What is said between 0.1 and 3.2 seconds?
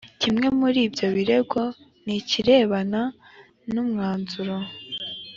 kimwe muri ibyo birego ni ikirebana